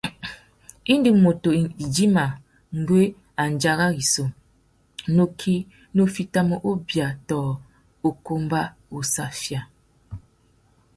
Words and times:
Indi 0.93 1.11
mutu 1.23 1.49
idjima 1.83 2.23
ngüi 2.79 3.05
andjara 3.43 3.85
rissú, 3.95 4.23
nukí 5.15 5.55
nù 5.95 6.03
fitimú 6.13 6.55
ubia 6.71 7.07
tô 7.27 7.39
ukumba 8.09 8.61
wussafia. 8.93 9.61